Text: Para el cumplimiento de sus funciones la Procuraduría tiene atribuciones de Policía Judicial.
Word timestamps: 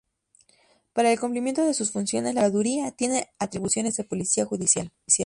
Para 0.93 1.11
el 1.11 1.19
cumplimiento 1.19 1.63
de 1.63 1.75
sus 1.75 1.91
funciones 1.91 2.33
la 2.33 2.41
Procuraduría 2.41 2.89
tiene 2.89 3.27
atribuciones 3.37 3.93
de 3.97 4.03
Policía 4.03 4.45
Judicial. 4.45 4.91